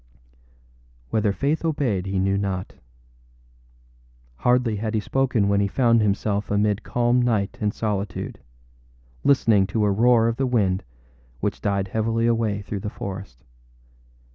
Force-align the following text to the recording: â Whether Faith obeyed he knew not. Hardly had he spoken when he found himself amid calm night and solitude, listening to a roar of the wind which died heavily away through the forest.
â 0.01 0.03
Whether 1.11 1.31
Faith 1.31 1.63
obeyed 1.63 2.07
he 2.07 2.17
knew 2.17 2.35
not. 2.35 2.73
Hardly 4.37 4.77
had 4.77 4.95
he 4.95 4.99
spoken 4.99 5.47
when 5.47 5.59
he 5.59 5.67
found 5.67 6.01
himself 6.01 6.49
amid 6.49 6.81
calm 6.81 7.21
night 7.21 7.59
and 7.61 7.71
solitude, 7.71 8.39
listening 9.23 9.67
to 9.67 9.85
a 9.85 9.91
roar 9.91 10.27
of 10.27 10.37
the 10.37 10.47
wind 10.47 10.83
which 11.39 11.61
died 11.61 11.89
heavily 11.89 12.25
away 12.25 12.63
through 12.63 12.79
the 12.79 12.89
forest. 12.89 13.43